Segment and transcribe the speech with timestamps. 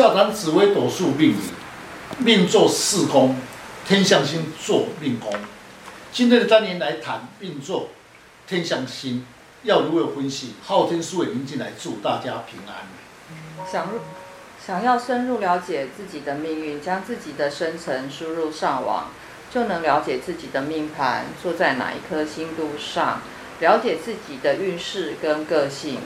[0.00, 1.36] 下谈紫微斗数命理，
[2.20, 3.36] 命做四宫，
[3.86, 5.30] 天象星做命宫。
[6.10, 7.90] 今天的单元来谈命坐
[8.46, 9.26] 天象星
[9.62, 10.54] 要如何分析？
[10.66, 13.68] 昊天书院林进来祝大家平安。
[13.70, 13.98] 想入
[14.66, 19.08] 想要深入了解自己的命运，将自己的生辰输入上网，
[19.52, 23.20] 就能了解自己的命盘坐在哪一颗星度上，
[23.60, 25.98] 了解自己的运势跟个性。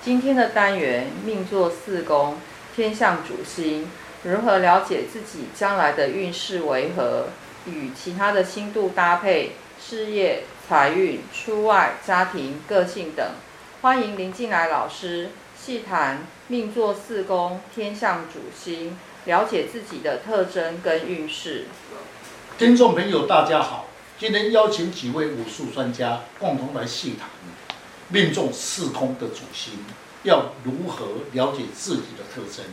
[0.00, 2.38] 今天的单元命做四宫，
[2.80, 3.86] 天相主星，
[4.22, 7.26] 如何了解自己将来的运势为何？
[7.66, 13.32] 与其他的星度搭配，事业、财运、出外、家庭、个性等。
[13.82, 21.66] 欢迎林进来老师细谈命座四宫，天象主星，了解自己的特征跟运势。
[22.56, 23.88] 听众朋友，大家好，
[24.18, 27.28] 今天邀请几位武术专家共同来细谈。
[28.08, 29.74] 命中四宫的主星
[30.22, 32.64] 要如何了解自己的特征？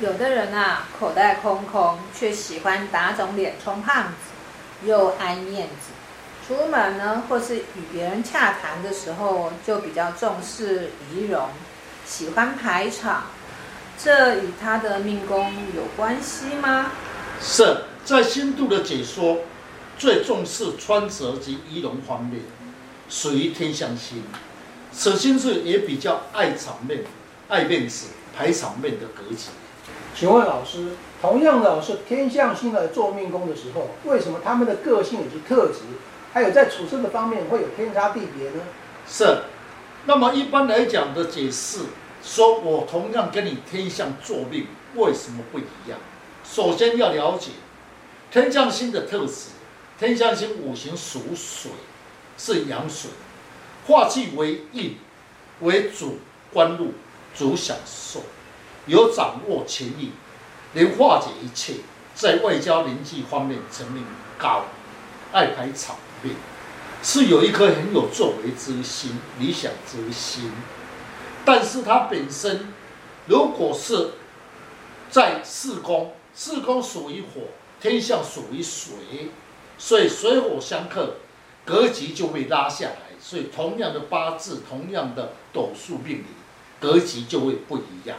[0.00, 5.92] 有的人啊，口袋空空，却喜欢打肿脸充胖子，又爱面子。
[6.46, 11.48] 出门呢，或是与别人洽谈的时候，就比较重视仪容，
[12.04, 13.26] 喜欢排场。
[13.96, 16.90] 这与他的命宫有关系吗？
[17.40, 19.38] 是在星度的解说，
[19.96, 22.42] 最重视穿着及仪容方面。
[23.08, 24.24] 属于天象星，
[24.92, 27.02] 此星是也比较爱场面、
[27.48, 29.48] 爱面子、排场面的格局。
[30.14, 30.88] 请问老师，
[31.20, 35.80] 同样的是天象星来做命宫的时候，为什么他们的个性以及特质，
[36.34, 38.62] 还有在处事的方面会有天差地别呢？
[39.08, 39.38] 是，
[40.04, 41.80] 那么一般来讲的解释，
[42.22, 45.98] 说我同样跟你天象做命，为什么不一样？
[46.44, 47.52] 首先要了解
[48.30, 49.52] 天象星的特质，
[49.98, 51.70] 天象星五行属水。
[52.38, 53.10] 是阳水，
[53.86, 54.96] 化气为印，
[55.60, 56.18] 为主
[56.52, 56.94] 官禄，
[57.34, 58.22] 主享受，
[58.86, 60.12] 有掌握权力，
[60.74, 61.76] 能化解一切，
[62.14, 64.04] 在外交人际方面成名
[64.38, 64.66] 高，
[65.32, 66.36] 爱排场面，
[67.02, 70.52] 是有一颗很有作为之心、理想之心。
[71.44, 72.68] 但是他本身
[73.26, 74.10] 如果是
[75.10, 77.42] 在四宫，四宫属于火，
[77.80, 79.30] 天象属于水，
[79.76, 81.16] 所以水火相克。
[81.64, 86.24] 格局就会拉下来，所以同样的八字，同样的斗数命理，
[86.80, 88.18] 格局就会不一样。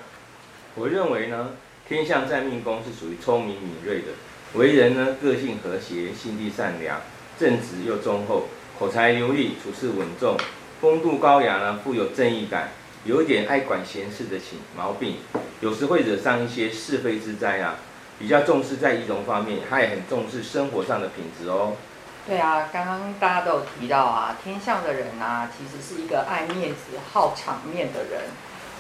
[0.75, 1.51] 我认为呢，
[1.87, 4.07] 天相在命宫是属于聪明敏锐的，
[4.53, 7.01] 为人呢个性和谐，心地善良，
[7.37, 8.47] 正直又忠厚，
[8.79, 10.37] 口才流利，处事稳重，
[10.79, 12.71] 风度高雅呢，富有正义感，
[13.03, 15.17] 有一点爱管闲事的情毛病，
[15.59, 17.75] 有时会惹上一些是非之灾啊。
[18.19, 21.75] 比较重视在仪容方面，他也很重视生活上的品质哦。
[22.25, 28.21] 对啊，刚刚大家都有提到啊，天相的人啊，其实是一个爱面子、好场面的人。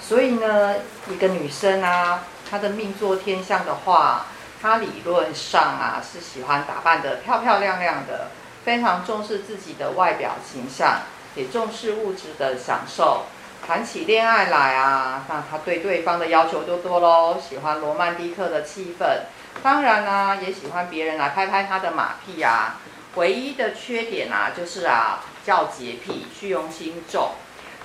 [0.01, 0.75] 所以呢，
[1.09, 4.27] 一个女生啊，她的命坐天相的话，
[4.61, 8.27] 她理论上啊是喜欢打扮得漂漂亮亮的，
[8.63, 11.01] 非常重视自己的外表形象，
[11.35, 13.23] 也重视物质的享受。
[13.67, 19.05] 谈起恋爱来啊，那她对对方的要求就多喽，喜欢罗曼蒂克的气氛，
[19.61, 22.77] 当然呢、也喜欢别人来拍拍她的马屁啊。
[23.15, 27.31] 唯一的缺点啊，就是啊，较洁癖，虚荣心重。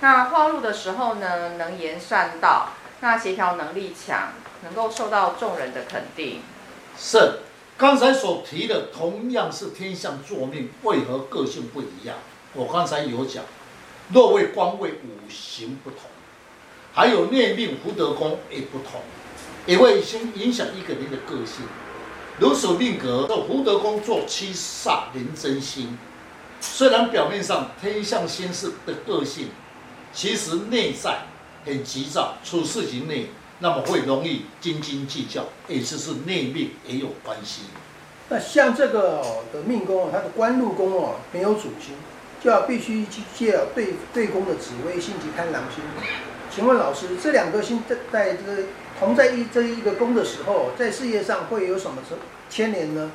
[0.00, 6.40] 那化禄的时候呢，能言善道，那协调能力强，能够受到众人的肯定。
[6.96, 7.40] 是，
[7.76, 12.16] 刚才所提的同样是天相坐命，为何个性不一样？
[12.54, 13.44] 我刚才有讲，
[14.12, 16.00] 若为官位五行不同，
[16.94, 19.02] 还有内命福德宫也不同，
[19.66, 21.66] 也会先影响一个人的个性。
[22.40, 25.98] 如此命格，这福德宫坐七煞廉贞星，
[26.60, 29.48] 虽然表面上天象星是的个性，
[30.12, 31.18] 其实内在
[31.64, 33.26] 很急躁，处事情内
[33.58, 37.62] 那么会容易斤斤计较，也就是内命也有关系。
[38.28, 39.20] 那像这个
[39.52, 41.94] 的命宫，它的官禄宫哦，没有主星，
[42.40, 45.82] 就要必须去借对对宫的紫微星及贪狼星。
[46.58, 48.64] 请问老师，这两颗星在在这个
[48.98, 51.98] 同在一这一个宫的时候，在事业上会有什么
[52.50, 53.12] 牵连呢？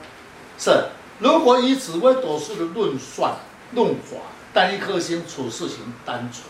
[0.58, 0.72] 是，
[1.20, 3.34] 如果以紫微斗数的论算
[3.74, 4.16] 论法，
[4.54, 6.46] 单一颗星处事情单纯，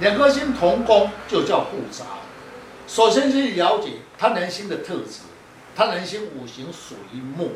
[0.00, 2.06] 两颗星同宫就叫复杂。
[2.86, 5.20] 首先去了解他人星的特质，
[5.76, 7.50] 他人星五行属于木，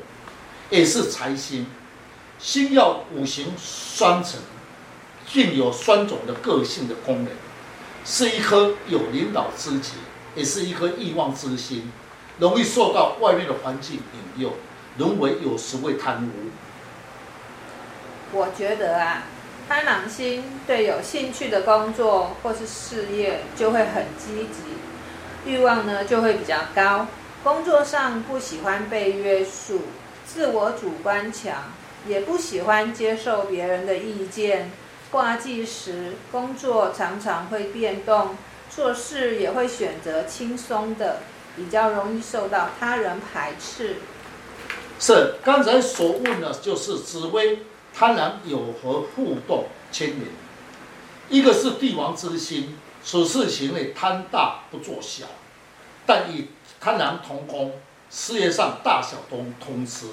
[0.69, 1.67] 也是财星，
[2.39, 4.39] 星要五行双成，
[5.27, 7.33] 具有双种的个性的功能。
[8.05, 9.95] 是一颗有领导之气，
[10.35, 11.91] 也是一颗欲望之心，
[12.39, 14.01] 容易受到外面的环境
[14.37, 14.55] 引诱，
[14.99, 16.31] 沦为有时会贪污。
[18.33, 19.25] 我觉得啊，
[19.69, 27.07] 贪狼星对有兴趣的工作或是事业就会很积极，欲望呢就会比较高。
[27.45, 29.83] 工作上不喜欢被约束，
[30.27, 31.55] 自我主观强，
[32.07, 34.71] 也不喜欢接受别人的意见。
[35.13, 38.35] 挂记时，工作常常会变动，
[38.75, 41.19] 做事也会选择轻松的，
[41.55, 43.97] 比较容易受到他人排斥。
[44.99, 47.59] 是刚才所问的，就是紫微
[47.93, 50.29] 贪狼有何互动牵连？
[51.29, 55.27] 一个是帝王之心，处事行为贪大不做小，
[56.07, 56.49] 但与
[56.81, 57.79] 贪狼同宫，
[58.09, 60.07] 事业上大小都通吃。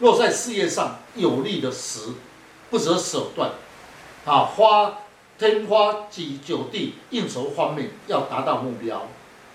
[0.00, 2.00] 若在事业上有利的时，
[2.68, 3.52] 不择手段，
[4.24, 4.98] 啊，花
[5.38, 9.06] 天花及九地应酬方面要达到目标。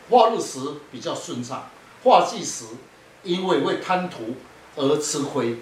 [0.10, 0.60] 化入时
[0.92, 1.70] 比较顺畅，
[2.04, 2.66] 化忌时
[3.24, 4.36] 因为为贪图。
[4.76, 5.58] 而吃亏。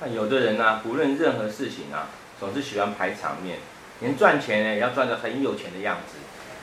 [0.00, 3.58] 那有的人呢、啊，不论任何事情啊，总是喜欢排场面，
[4.00, 6.18] 连赚钱呢，也要赚得很有钱的样子，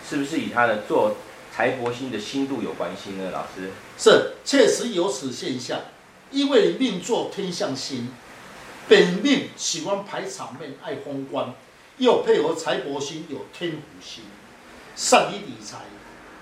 [0.07, 1.15] 是不是与他的做
[1.51, 3.31] 财帛星的心度有关系呢？
[3.31, 5.79] 老师，是，确实有此现象。
[6.29, 8.11] 因为你命坐天象星，
[8.87, 11.55] 本命喜欢排场面，爱风光，
[11.97, 14.23] 又配合财帛星有天府星，
[14.95, 15.77] 善于理财，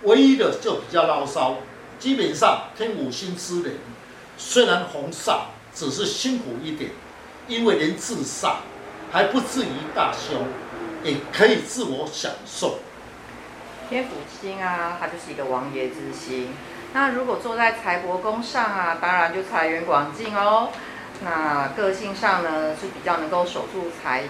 [0.04, 1.56] 唯一的就比较唠骚。
[1.98, 3.76] 基本上天府星之人。
[4.38, 5.44] 虽然红煞，
[5.74, 6.92] 只是辛苦一点，
[7.48, 8.56] 因为连自煞
[9.10, 10.46] 还不至于大凶，
[11.06, 12.80] 也可以自我享受。
[13.90, 14.10] 天府
[14.42, 16.50] 星啊，它就是一个王爷之星。
[16.92, 20.68] 那如果坐在财帛宫上啊，当然就财源广进哦。
[21.22, 24.26] 那个性上呢，是比较能够守住财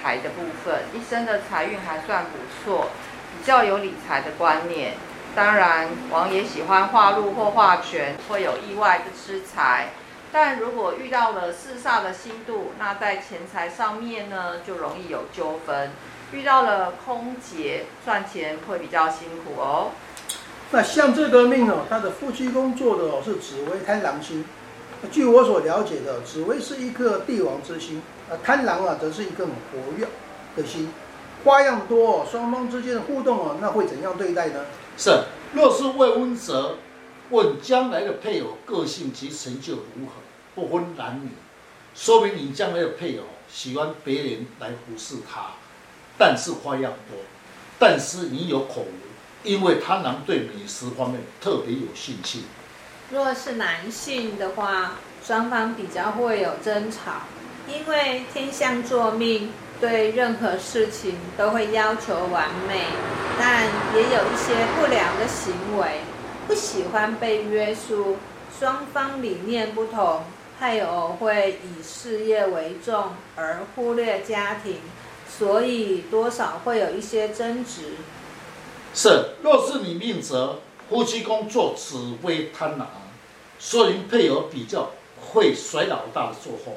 [0.00, 2.88] 财的部分，一生的财运还算不错，
[3.36, 4.94] 比较有理财的观念。
[5.34, 9.88] 当然，王爷喜欢化禄或化权，会有意外的吃财。
[10.32, 15.90] 但如果遇到了四煞的星度，那在钱财上面呢，就容易有纠纷。
[16.32, 19.92] 遇到了空劫，赚钱会比较辛苦哦。
[20.70, 24.44] 那像这个命哦，他的夫妻宫坐的哦是紫薇贪狼星。
[25.12, 29.52] 据我所了解的，紫薇是一颗帝王之星，啊，贪狼啊则是一个活
[29.96, 30.06] 跃
[30.56, 30.90] 的星，
[31.44, 32.26] 花样多。
[32.30, 34.64] 双方之间的互动啊，那会怎样对待呢？
[34.96, 35.22] 是，
[35.54, 36.76] 若是未婚者，
[37.30, 40.14] 问将来的配偶个性及成就如何，
[40.56, 41.30] 不分男女，
[41.94, 45.52] 说明你将来的配偶喜欢别人来服侍他，
[46.18, 47.16] 但是花样多，
[47.78, 48.90] 但是你有口福，
[49.44, 52.40] 因为贪狼对美食方面特别有兴趣。
[53.10, 57.22] 若是男性的话，双方比较会有争吵，
[57.66, 59.50] 因为天象作命。
[59.80, 62.82] 对任何事情都会要求完美，
[63.38, 63.62] 但
[63.94, 66.00] 也有一些不良的行为，
[66.48, 68.16] 不喜欢被约束。
[68.58, 70.24] 双方理念不同，
[70.58, 74.78] 配偶会以事业为重而忽略家庭，
[75.28, 77.92] 所以多少会有一些争执。
[78.92, 80.58] 是，若是你命泽
[80.88, 82.88] 夫妻宫坐紫微贪狼，
[83.60, 84.90] 说明配偶比较
[85.20, 86.74] 会甩老大的作风。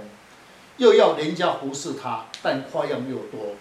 [0.75, 3.55] 又要人家服侍他，但花样又多，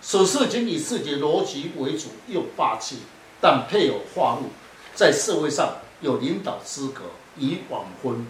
[0.00, 3.00] 处事情以自己逻辑为主，又霸气，
[3.42, 4.48] 但配偶化禄，
[4.94, 7.02] 在社会上有领导资格，
[7.36, 8.26] 已晚婚。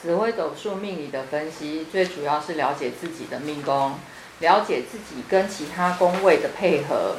[0.00, 3.94] 紫微斗数命理的分析，最主要是了解自己的命宫，
[4.38, 7.16] 了解自己跟其他宫位的配合，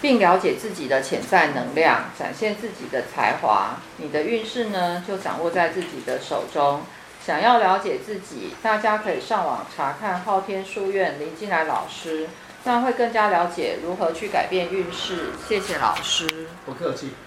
[0.00, 3.78] 并了解自己的潜在能量，展现自己的才华。
[3.96, 6.82] 你的运势呢，就掌握在自己的手中。
[7.24, 12.28] 想要了解自己，大家可以上网查看昊天书院林静来老师，
[12.64, 15.32] 那会更加了解如何去改变运势。
[15.46, 16.26] 谢谢老师，
[16.64, 17.10] 不客气。